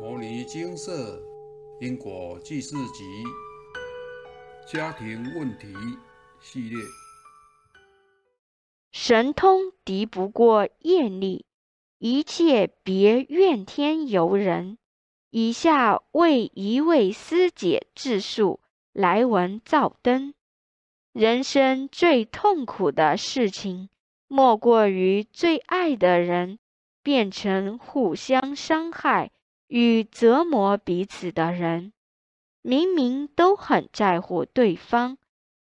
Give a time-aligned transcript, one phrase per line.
[0.00, 1.22] 摩尼精舍
[1.78, 3.04] 因果记事集
[4.66, 5.74] 家庭问题
[6.40, 6.78] 系列，
[8.92, 11.44] 神通敌不过业力，
[11.98, 14.78] 一切别怨天尤人。
[15.28, 18.60] 以下为一位师姐自述
[18.94, 20.32] 来文照灯。
[21.12, 23.90] 人生最痛苦的事情，
[24.28, 26.58] 莫过于最爱的人
[27.02, 29.30] 变成互相伤害
[29.70, 31.92] 与折磨彼此的人。
[32.60, 35.16] 明明都很在乎对方，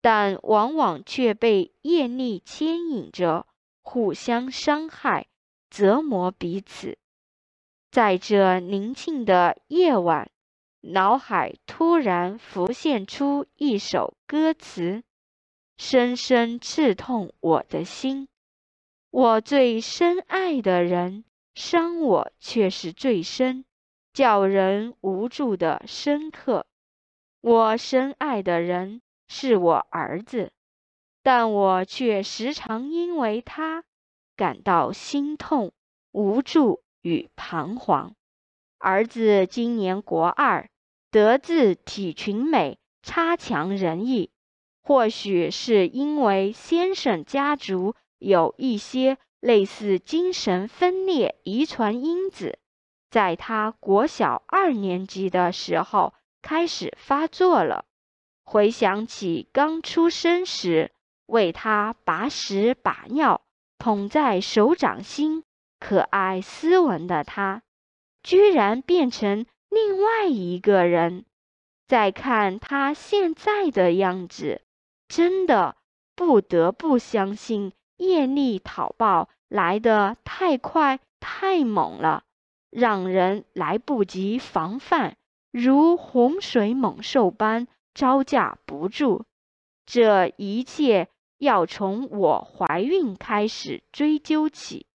[0.01, 3.47] 但往往却被业力牵引着，
[3.81, 5.25] 互相伤害、
[5.69, 6.99] 折磨彼此。
[7.89, 10.29] 在这宁静的夜晚，
[10.81, 15.03] 脑海突然浮现出一首歌词。
[15.79, 18.27] 深深刺痛我的心，
[19.11, 21.23] 我最深爱的人
[21.53, 23.63] 伤我却是最深，
[24.17, 26.65] 叫人无助的深刻。
[27.39, 30.51] 我深爱的人是我儿子，
[31.21, 33.83] 但我却时常因为他
[34.35, 35.71] 感到心痛、
[36.13, 38.15] 无助与彷徨。
[38.79, 40.67] 儿子今年国二，
[41.11, 44.31] 德智体群美，差强人意。
[44.81, 52.57] 或许是因为先生家族有一些类似精神分裂遗传因子，
[53.09, 57.85] 在他国小二年级的时候开始发作了。
[58.43, 60.91] 回想起刚出生时
[61.25, 63.41] 为他把屎把尿
[63.77, 65.43] 捧在手掌心、
[65.79, 67.61] 可爱斯文的他，
[68.23, 71.25] 居然变成另外一个人。
[71.87, 74.61] 再看他现在的样子。
[75.07, 75.77] 真的
[76.15, 82.25] 不得不相信，业力讨报来得太快太猛了，
[82.69, 85.15] 让人来不及防范，
[85.51, 89.25] 如洪水猛兽般招架不住。
[89.85, 94.85] 这一切要从我怀孕开始追究起。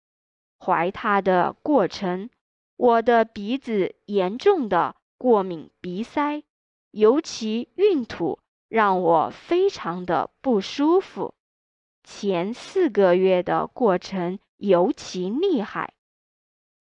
[0.58, 2.30] 怀他的过程，
[2.76, 6.42] 我的鼻子严重的过敏鼻塞，
[6.90, 8.38] 尤其孕吐。
[8.68, 11.34] 让我非常的不舒服，
[12.02, 15.92] 前四个月的过程尤其厉害。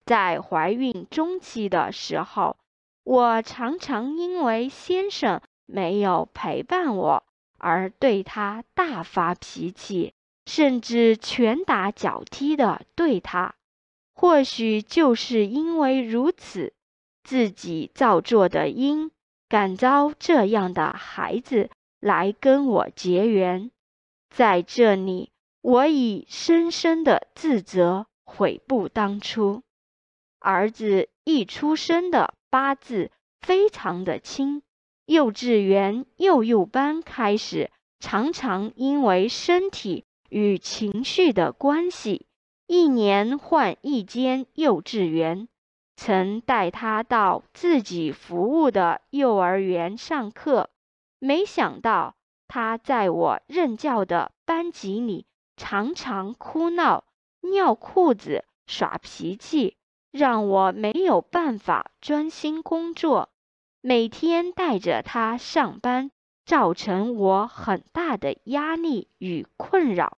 [0.04, 2.56] 在怀孕中期的时候，
[3.04, 7.22] 我常常因为先生没有陪伴我
[7.58, 10.14] 而对他大发脾气，
[10.46, 13.54] 甚至拳打脚踢的对他。
[14.14, 16.72] 或许就是因为如此，
[17.24, 19.10] 自己造作的因，
[19.48, 21.70] 感召这样的孩子。
[22.00, 23.70] 来跟我结缘，
[24.28, 25.30] 在这里，
[25.60, 29.62] 我已深深的自责悔不当初。
[30.42, 33.10] 儿子一出生的八字
[33.40, 34.62] 非常的轻，
[35.06, 37.70] 幼稚园幼幼班开始，
[38.00, 42.26] 常常因为身体与情绪的关系，
[42.66, 45.48] 一年换一间幼稚园。
[45.94, 50.70] 曾带他到自己服务的幼儿园上课。
[51.20, 52.16] 没想到
[52.48, 55.26] 他在我任教的班级里
[55.56, 57.04] 常常哭闹、
[57.42, 59.76] 尿裤子、耍脾气，
[60.12, 63.30] 让我没有办法专心工作。
[63.80, 66.12] 每天带着他上班，
[66.46, 70.18] 造成我很大的压力与困扰，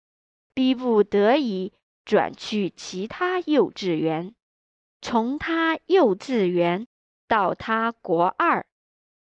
[0.53, 1.71] 逼不得已
[2.03, 4.35] 转去其他幼稚园。
[5.01, 6.87] 从他幼稚园
[7.27, 8.65] 到他国二。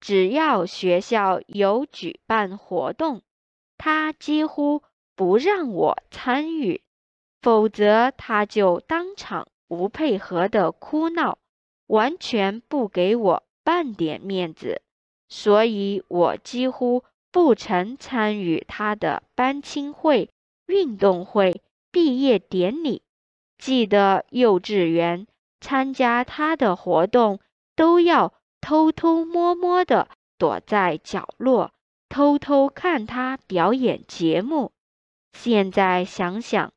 [0.01, 3.21] 只要学校有举办活动，
[3.77, 4.83] 他几乎
[5.15, 6.83] 不让我参与，
[7.41, 11.37] 否则他就当场不配合的哭闹，
[11.87, 14.81] 完全不给我半点面子。
[15.29, 20.29] 所以我几乎不曾参与他的班亲会、
[20.67, 21.61] 运动会、
[21.91, 23.01] 毕业典礼。
[23.57, 25.27] 记得幼稚园
[25.59, 27.39] 参加他的活动
[27.75, 28.33] 都要。
[28.65, 31.73] 偷偷摸摸的躲在角落，
[32.07, 34.71] 偷偷看他表演节目。
[35.33, 36.71] 现在想想，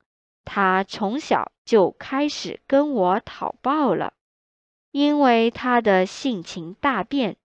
[0.47, 4.15] 他从小就开始跟我讨抱了，
[4.93, 7.37] 因为他的性情大变，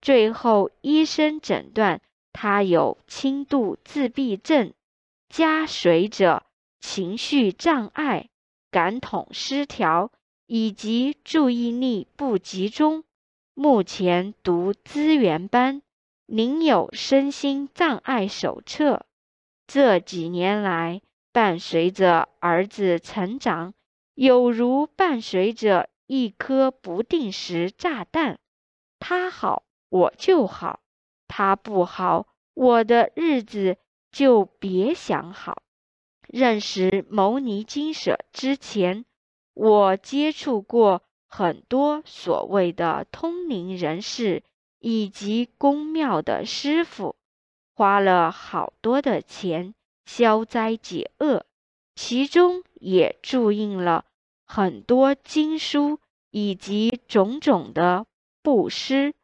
[0.00, 2.02] 最后医生诊断
[2.32, 4.74] 他有轻度自闭症，
[5.28, 6.44] 加随着
[6.80, 8.28] 情绪障碍、
[8.70, 10.12] 感统失调
[10.46, 13.04] 以及注意力不集中。
[13.54, 15.82] 目前读资源班，
[16.26, 19.06] 领有身心障碍手册。
[19.66, 21.00] 这几年来，
[21.32, 23.74] 伴随着儿子成长，
[24.14, 28.38] 有如伴随着一颗不定时炸弹。
[28.98, 30.80] 他好，我就好；
[31.28, 33.78] 他不好，我的日子
[34.10, 35.62] 就别想好。
[36.26, 39.04] 认识牟尼金舍之前，
[39.54, 44.42] 我接触过很多所谓的通灵人士
[44.78, 47.16] 以及宫庙的师傅，
[47.74, 49.74] 花了好多的钱
[50.04, 51.46] 消灾解厄，
[51.94, 54.04] 其中也注印了
[54.46, 55.98] 很多经书
[56.30, 58.06] 以及种种的
[58.42, 59.14] 布施。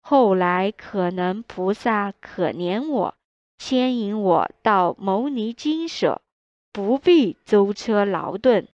[0.00, 3.14] 后来可能菩萨可怜我，
[3.58, 6.22] 牵引我到牟尼精舍。
[6.70, 8.68] 不必舟车劳顿，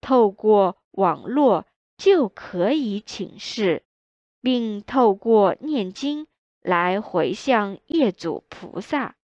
[0.00, 1.66] 透过网络
[1.98, 3.82] 就可以请示，
[4.40, 6.26] 并透过念经
[6.62, 9.16] 来回向业主菩萨，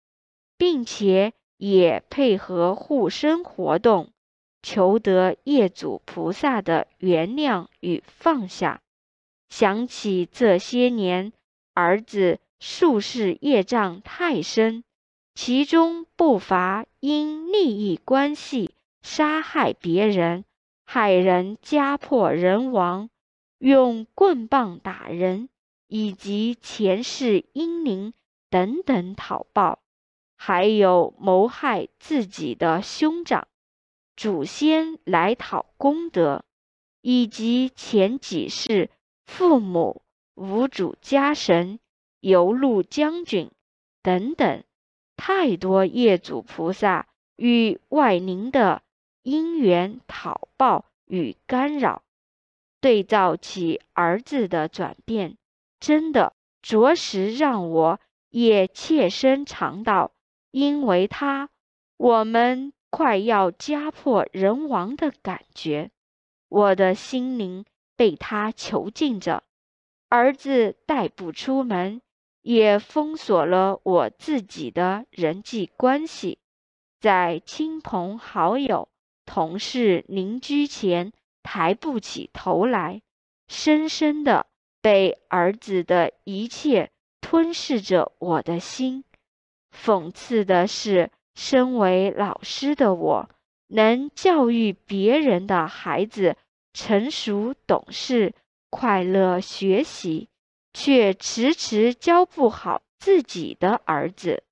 [0.57, 4.09] 并且也配合护身活动，
[4.61, 8.81] 求得业主菩萨的原谅与放下。
[9.49, 11.33] 想起这些年，
[11.73, 14.83] 儿子数世业障太深。
[15.33, 18.71] 其中不乏因利益关系
[19.03, 20.43] 杀害别人、
[20.83, 23.11] 害人家破人亡、
[23.59, 25.47] 用棍棒打人，
[25.87, 28.13] 以及前世阴灵
[28.49, 29.77] 等等讨报，
[30.39, 33.47] 还有谋害自己的兄长、
[34.15, 36.45] 祖先来讨功德，
[37.01, 38.89] 以及前几世
[39.25, 40.03] 父母、
[40.35, 41.79] 无主家神、
[42.21, 43.51] 游路将军
[44.01, 44.63] 等等。
[45.17, 48.83] 太多业主菩萨与外灵的
[49.23, 52.03] 因缘讨报与干扰，
[52.79, 55.37] 对照起儿子的转变，
[55.79, 57.99] 真的着实让我
[58.29, 60.11] 也切身尝到，
[60.57, 61.51] 因为他
[61.97, 65.91] 我们快要家破人亡的感觉。
[66.49, 67.63] 我的心灵
[67.95, 69.43] 被他囚禁着，
[70.09, 72.01] 儿子带不出门。
[72.41, 76.39] 也封锁了我自己的人际关系，
[76.99, 78.89] 在亲朋好友、
[79.27, 81.13] 同事、邻居前
[81.43, 83.03] 抬不起头来，
[83.47, 84.47] 深深的
[84.81, 86.89] 被儿子的一切
[87.21, 89.03] 吞噬着我的心。
[89.83, 93.29] 讽刺的是，身为老师的我，
[93.67, 96.35] 能教育别人的孩子
[96.73, 98.33] 成熟懂事、
[98.69, 100.29] 快乐学习。
[100.73, 104.43] 却迟迟教不好自己的儿子。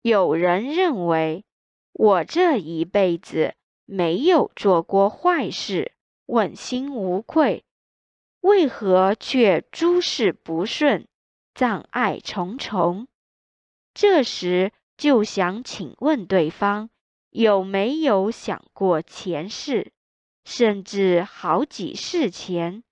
[0.00, 1.44] 有人认为
[1.92, 3.54] 我这一辈子
[3.84, 5.92] 没有做过坏事，
[6.24, 7.64] 问心无愧，
[8.40, 11.06] 为何却诸事不顺，
[11.52, 13.06] 障碍重重？
[13.94, 16.90] 这时就想请问对方，
[17.30, 19.92] 有没有想过前世，
[20.44, 22.82] 甚至好几世前？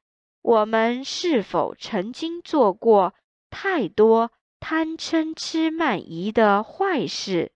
[0.43, 3.14] 我们是否曾经做过
[3.50, 7.52] 太多贪嗔痴慢疑的坏事？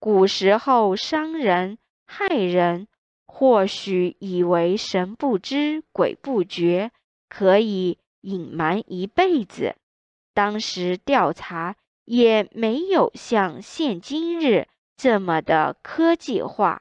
[0.00, 2.88] 古时候伤人害人，
[3.26, 6.92] 或许以为神不知鬼不觉，
[7.28, 9.76] 可以隐瞒一辈子。
[10.32, 11.76] 当时调查
[12.08, 14.66] 也没有像现今日
[14.96, 16.80] 这么的科技化，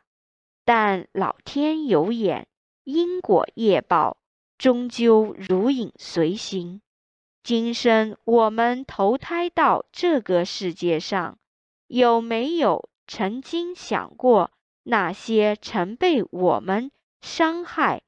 [0.64, 2.48] 但老天有眼，
[2.86, 4.18] 因果业报。
[4.58, 6.82] 终究如影随形。
[7.44, 11.38] 今生我们投胎到这个世界上，
[11.88, 14.50] 有没有曾经想过，
[14.84, 16.90] 那些曾被我们
[17.22, 18.02] 伤害、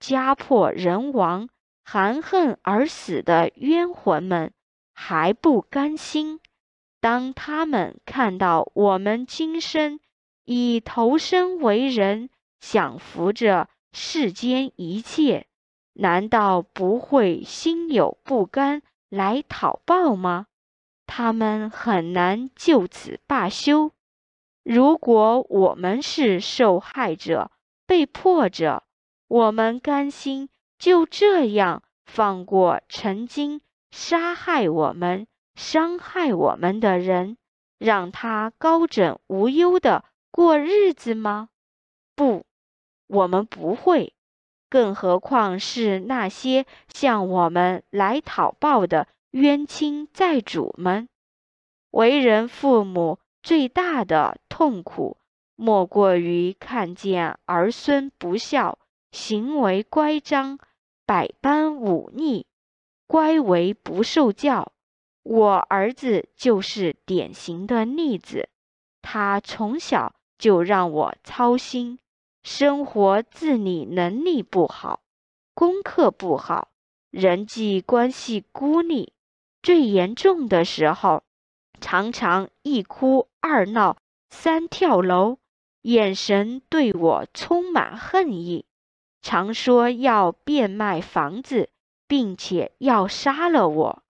[0.00, 1.48] 家破人亡、
[1.84, 4.52] 含恨而死的冤魂们
[4.94, 6.40] 还不甘心？
[7.02, 9.98] 当他们看到我们今生
[10.44, 12.30] 已投身为人，
[12.60, 15.48] 享福着世间一切。
[15.94, 20.46] 难道不会心有不甘来讨报吗？
[21.04, 23.90] 他们很难就此罢休。
[24.62, 27.50] 如果我们是受害者、
[27.84, 28.84] 被迫者，
[29.26, 37.36] 我们甘心就这样放过曾经杀害我们、伤害我们的人，
[37.78, 41.48] 让他高枕无忧的过日子吗？
[42.14, 42.46] 不，
[43.06, 44.14] 我们不会。
[44.70, 51.08] 更何况是那些向我们来讨报的冤亲债主们。
[51.90, 55.18] 为人父母最大的痛苦，
[55.56, 58.78] 莫过于看见儿孙不孝、
[59.10, 60.58] 行为乖张、
[61.04, 62.46] 百般忤逆、
[63.06, 64.71] 乖为不受教。
[65.22, 68.48] 我儿子就是典型的例子，
[69.00, 71.98] 他从小就让我操心。
[72.42, 75.00] 生活自理能力不好，
[75.54, 76.72] 功课不好，
[77.10, 79.12] 人际关系孤立，
[79.62, 81.22] 最严重的时候，
[81.80, 83.96] 常常一哭二闹
[84.28, 85.38] 三跳楼，
[85.82, 88.64] 眼神对我充满恨意，
[89.20, 91.70] 常说要变卖房子，
[92.08, 94.02] 并且要杀了我。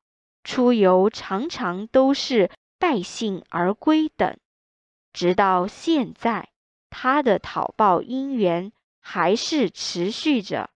[0.45, 4.37] 出游常常都是败兴而归等。
[5.13, 6.49] 直到现在，
[6.91, 10.71] 他的讨报姻缘还是持续着。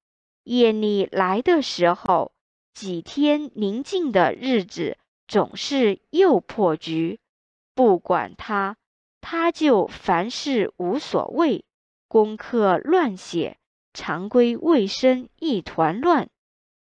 [0.45, 2.33] 夜里来的时候，
[2.73, 4.97] 几天宁静的日子
[5.27, 7.19] 总是又破局。
[7.75, 8.77] 不管他，
[9.21, 11.65] 他就凡事无所谓，
[12.07, 13.59] 功课乱写，
[13.93, 16.29] 常规卫生一团乱。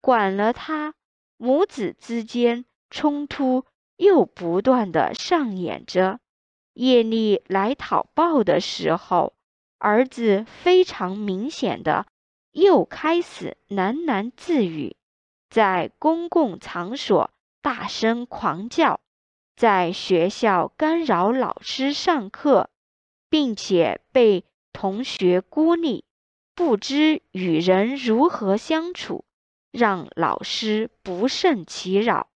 [0.02, 0.94] 管了他，
[1.38, 3.66] 母子之间冲突
[3.96, 6.20] 又不断的上演着。
[6.74, 9.34] 夜里来讨报的时候，
[9.80, 12.06] 儿子非常明显的
[12.52, 14.96] 又开始喃喃自语，
[15.50, 19.00] 在公共场所大声狂叫，
[19.56, 22.70] 在学校干扰老师上课，
[23.30, 26.06] 并且被同学孤立，
[26.54, 29.26] 不知与人如何相处，
[29.72, 32.30] 让老师不胜其扰。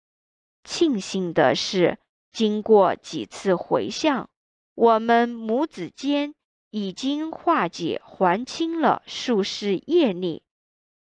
[0.65, 1.99] 庆幸的是。
[2.31, 4.29] 经过几次回向，
[4.75, 6.35] 我们母子间
[6.71, 10.43] 已经化解还清了数世业力。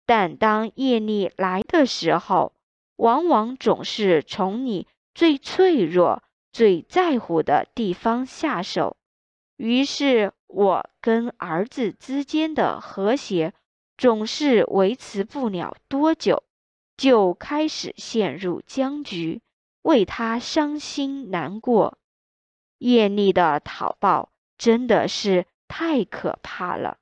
[0.05, 2.55] 但当业力来的时候，
[2.97, 8.97] 往往总是从你最脆弱、最在乎的地方下手。
[9.59, 13.53] 于是，我跟儿子之间的和谐
[13.97, 16.43] 总是维持不了多久，
[16.97, 19.41] 就开始陷入僵局。
[19.83, 21.99] 为他伤心难过，
[22.79, 26.99] 业力的讨报真的是太可怕了。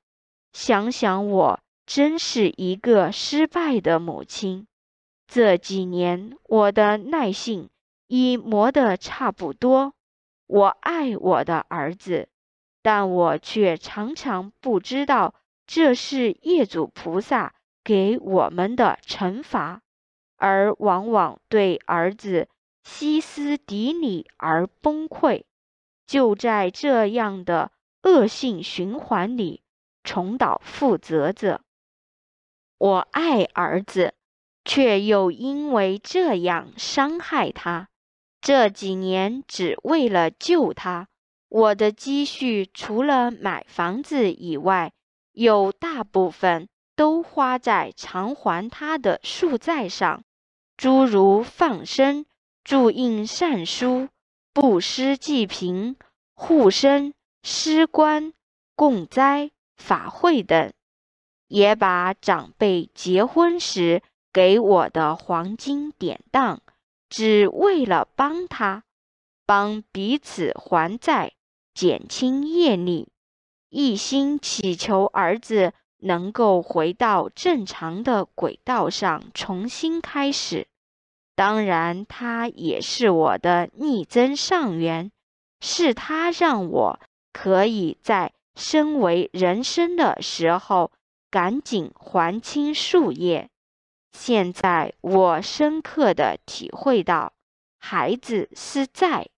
[0.51, 4.65] 想想我，真是一个失败的母亲。
[5.27, 7.69] 这几年，我的耐性
[8.07, 9.93] 已磨得差不多。
[10.47, 12.27] 我爱我的儿子，
[12.81, 17.53] 但我却常常不知道这是业主菩萨
[17.83, 19.81] 给我们的惩罚，
[20.37, 22.47] 而往往对儿子。
[22.83, 25.43] 歇斯底里而崩溃，
[26.07, 29.61] 就在这样的恶性循环里
[30.03, 31.61] 重蹈覆辙着。
[32.79, 34.15] 我爱儿子，
[34.65, 37.89] 却又因为这样伤害他。
[38.41, 41.07] 这几年只为了救他，
[41.49, 44.91] 我的积蓄除了买房子以外，
[45.33, 50.23] 有大部分都花在偿还他的宿债上，
[50.77, 52.25] 诸如放生。
[52.63, 54.09] 注印善书、
[54.53, 55.97] 布施济贫、
[56.35, 57.11] 护生、
[57.41, 58.33] 施棺、
[58.75, 60.71] 供灾、法会等，
[61.47, 66.61] 也把长辈结婚时给我的黄金典当，
[67.09, 68.83] 只为了帮他，
[69.47, 71.33] 帮彼此还债，
[71.73, 73.10] 减轻业力，
[73.71, 80.67] 一心祈求儿子能够回到正常的轨道上，重新开始。
[81.35, 85.09] 当然，他也是我的逆增上缘，
[85.61, 86.99] 是他让我
[87.31, 90.91] 可以在身为人生的时候
[91.29, 93.49] 赶紧还清树叶。
[94.11, 97.31] 现在我深刻的体会到，
[97.79, 99.29] 孩子是债，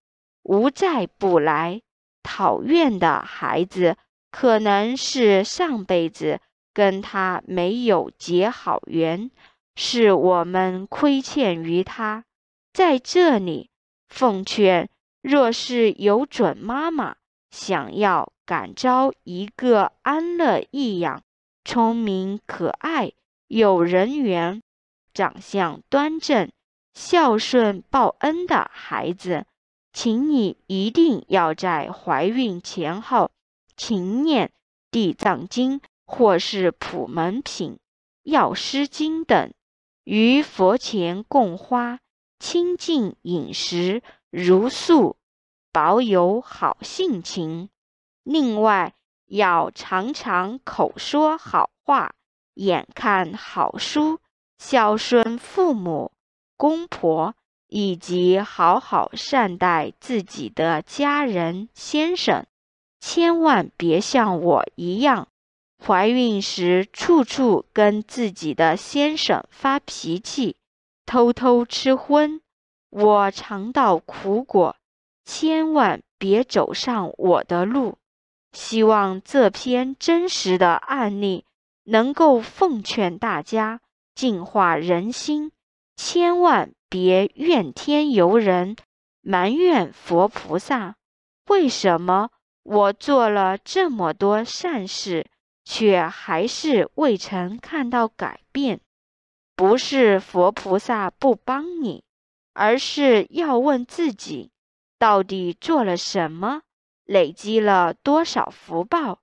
[0.42, 1.82] 无债不来。
[2.24, 3.98] 讨厌的孩子，
[4.34, 6.42] 可能是上辈子
[6.74, 9.30] 跟他没有结好缘。
[9.76, 12.26] 是我们亏欠于他，
[12.74, 13.70] 在这里
[14.10, 14.90] 奉劝：
[15.22, 17.16] 若是有准妈妈
[17.52, 21.22] 想要感召一个安乐易养、
[21.64, 23.12] 聪明可爱、
[23.48, 24.64] 有人缘、
[25.14, 26.52] 长相端正、
[26.96, 29.46] 孝顺报恩的孩子，
[29.92, 33.30] 请你一定要在怀孕前后
[33.86, 34.48] 勤念
[34.92, 37.80] 《地藏经》或是普门品、
[38.24, 39.54] 药师经等。
[40.06, 42.00] 于佛前供花，
[42.40, 45.18] 清净饮食，如素，
[45.74, 47.68] 保有好性情。
[48.24, 48.94] 另外，
[49.26, 52.16] 要常常口说好话，
[52.54, 54.22] 眼看好书，
[54.58, 56.14] 孝顺父母、
[56.56, 57.36] 公婆，
[57.68, 62.46] 以及好好善待自己的家人、先生。
[63.06, 65.28] 千万别像我一样。
[65.86, 70.56] 怀孕时，处处跟自己的先生发脾气，
[71.06, 72.40] 偷偷吃荤。
[72.90, 74.78] 我尝到苦果，
[75.26, 77.98] 千万别走上我的路。
[78.54, 81.44] 希望这篇真实的案例
[81.84, 83.82] 能够奉劝大家
[84.16, 85.52] 净化人心，
[85.98, 88.78] 千万别怨天尤人，
[89.22, 90.96] 埋怨佛菩萨。
[91.48, 92.30] 为什么
[92.64, 95.30] 我做了这么多善事，
[95.64, 98.80] 却还是未曾看到改变？
[99.56, 102.04] 不是佛菩萨不帮你，
[102.54, 104.52] 而是要问自己，
[104.98, 106.62] 到底做了什么，
[107.06, 109.20] 累积了多少福报，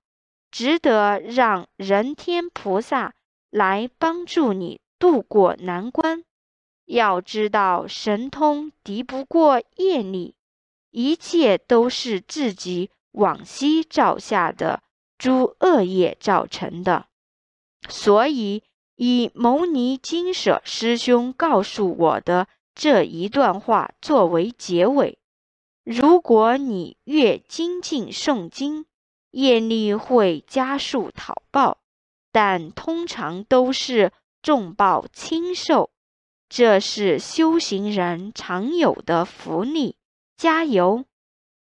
[0.49, 3.13] 值得让人天菩萨
[3.49, 6.23] 来帮助你渡过难关？
[6.85, 10.35] 要知道，神通敌不过业力。
[10.91, 14.81] 一切都是自己往昔造下的
[15.17, 17.07] 诸恶业造成的，
[17.89, 18.63] 所以
[18.95, 25.17] 以牟尼金舍师兄告诉我的这一段话作为结尾：
[25.83, 28.85] 如果你越精进诵经，
[29.31, 31.79] 业力会加速讨报，
[32.31, 35.91] 但通常都是重报轻受，
[36.49, 39.97] 这是修行人常有的福利。
[40.37, 41.05] 加油，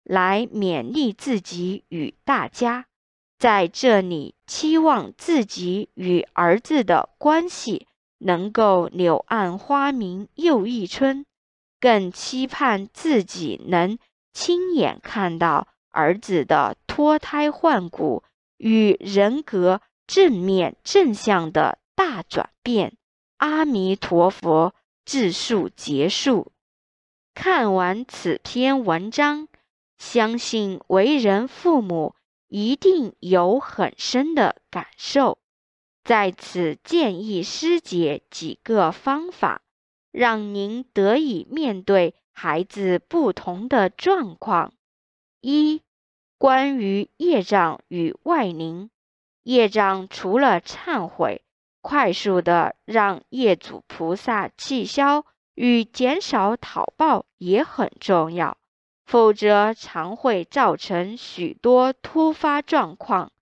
[0.04, 2.87] 来勉励自己与大家，
[3.38, 7.87] 在这里期望自己与儿子的关系
[8.19, 11.25] 能够柳暗花明又一村，
[11.78, 13.99] 更期盼自己能
[14.33, 18.23] 亲眼看到儿子的脱胎换骨
[18.59, 22.97] 与人格正面正向的大转变。
[23.38, 26.52] 阿弥陀佛，自述结束。
[27.35, 29.49] 看完此篇文章，
[30.00, 32.14] 相信为人父母
[32.49, 35.37] 一定有很深的感受。
[36.02, 39.61] 在此建议师姐几个方法，
[40.11, 44.73] 让您得以面对孩子不同的状况。
[45.42, 45.83] 一、
[46.38, 48.90] 关于业障与外灵，
[49.42, 51.45] 业障除了忏悔，
[51.83, 55.26] 快速的让业主菩萨气消。
[55.57, 58.57] 与减少讨报也很重要，
[59.11, 63.33] 否则常会造成许多突发状况。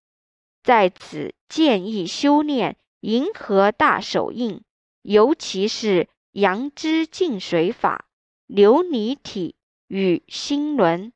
[0.63, 4.63] 在此建议修炼银河大手印，
[5.03, 8.07] 尤其是阳之净水法、
[8.49, 9.57] 琉璃体
[9.89, 11.13] 与心轮。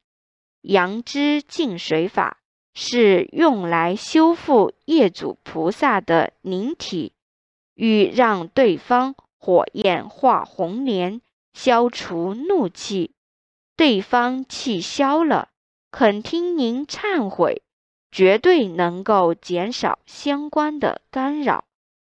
[0.61, 2.43] 阳之净水法
[2.75, 7.15] 是用来修复业主菩萨的灵体，
[7.75, 9.15] 与让对方。
[9.39, 11.23] 火焰化红莲，
[11.55, 13.13] 消除怒气。
[13.83, 15.49] 对方气消了，
[15.91, 17.63] 肯听您忏悔，
[18.13, 21.65] 绝对能够减少相关的干扰，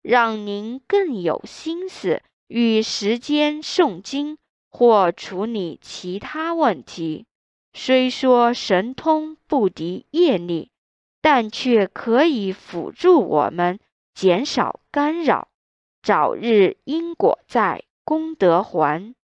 [0.02, 4.36] 让您更有心思与时间诵经
[4.68, 7.24] 或处理其他问题。
[7.72, 10.70] 虽说神通不敌业力，
[11.22, 13.80] 但却可以辅助我们
[14.14, 15.48] 减少干扰。
[16.02, 19.14] 早日因果在，功德还。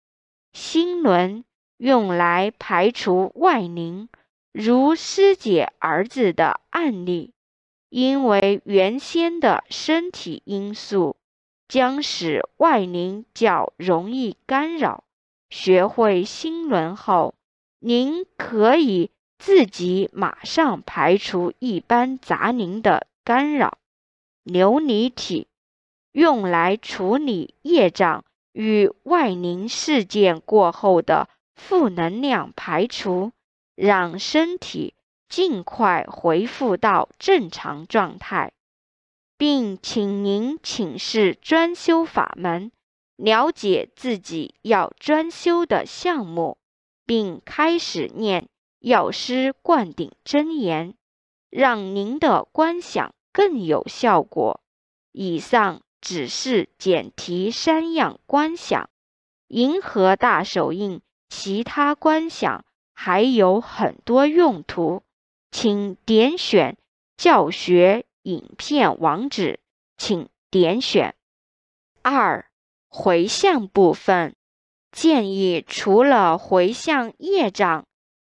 [0.54, 1.44] 心轮
[1.80, 4.10] 用来排除外灵，
[4.52, 7.32] 如师姐儿子的案例，
[7.88, 11.16] 因为原先的身体因素，
[11.68, 15.04] 将使外灵较容易干扰。
[15.48, 17.34] 学会心轮后，
[17.78, 23.78] 您可以自己马上排除一般杂灵的干扰。
[24.44, 25.46] 琉璃体。
[26.12, 31.28] 用来处理业障与外灵事件过后的
[31.60, 33.32] 负能量排除，
[33.74, 34.94] 让身体
[35.28, 38.52] 尽快恢复到正常状态，
[39.36, 42.72] 并请您请示专修法门，
[43.16, 46.58] 了解自己要专修的项目，
[47.04, 48.48] 并开始念
[48.80, 50.94] 药师灌顶真言，
[51.50, 54.60] 让您的观想更有效果。
[55.12, 55.82] 以上。
[56.02, 58.88] 只是简提三样观想，
[59.48, 65.02] 银河大手印，其他观想还有很多用途，
[65.50, 66.76] 请点选
[67.16, 69.60] 教学影片网址，
[69.96, 71.14] 请点选。
[72.02, 72.50] 二
[72.88, 74.34] 回向部分，
[74.90, 77.86] 建议除了回向业障，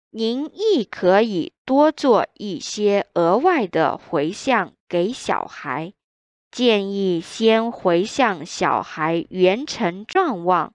[0.09, 5.93] 您亦可以多做一些额外的回向给小孩。
[6.49, 10.73] 建议先回向小孩元成壮旺，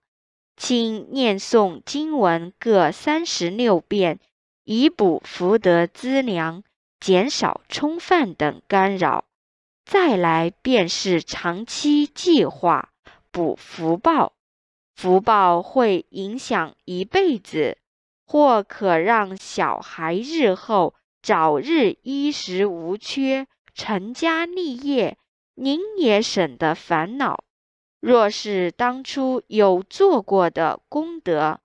[0.59, 4.19] 请念诵经文各三十六遍，
[4.65, 6.65] 以补福德资粮，
[6.99, 9.25] 减少冲犯等干扰。
[9.85, 12.91] 再来便是长期计划
[13.31, 14.35] 补福报，
[14.97, 17.79] 福报会影响一辈子，
[18.27, 25.17] 或可让小孩日后早日衣食无缺，成家立业。
[25.55, 27.45] 您也省得烦恼。
[28.01, 31.61] 若是当初有做过的功德、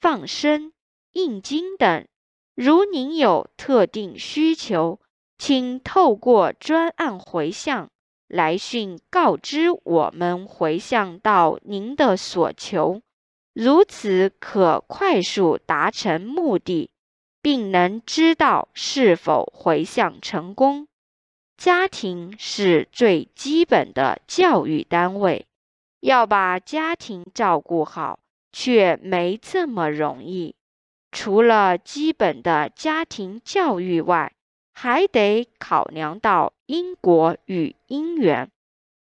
[0.00, 0.72] 放生、
[1.12, 2.06] 印经等，
[2.54, 5.00] 如您有特定需求，
[5.36, 7.90] 请透过专案回向
[8.28, 13.02] 来讯告知我们回向到您的所求，
[13.52, 16.90] 如此可快速达成目的，
[17.42, 20.88] 并能知道是否回向成功。
[21.58, 25.46] 家庭是最基本的教育单位。
[26.04, 28.18] 要把家庭照顾好，
[28.52, 30.54] 却没这么容易。
[31.10, 34.34] 除了基本的家庭教育外，
[34.74, 38.50] 还得考量到因果与因缘。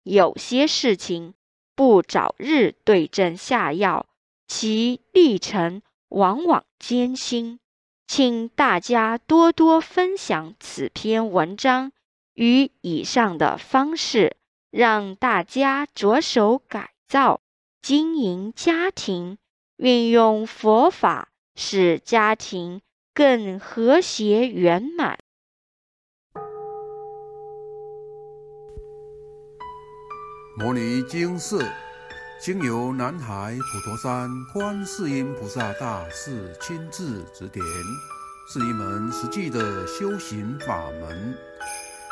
[0.03, 1.33] 有些事情
[1.75, 4.05] 不早日对症下药，
[4.47, 7.59] 其历程往往艰辛。
[8.07, 11.91] 请大家多多分享此篇文章
[12.35, 14.37] 与以上的方式。
[14.77, 17.41] 让大家着手改造、
[17.81, 19.39] 经营家庭，
[19.77, 25.17] 运用佛法，使家庭更和谐圆满。
[30.59, 31.67] 摩尼经寺
[32.39, 37.65] 经由南海普陀山观世音菩萨大士亲自指点，
[38.53, 41.35] 是一门实际的修行法门。